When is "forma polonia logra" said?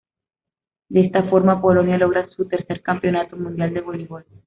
1.29-2.27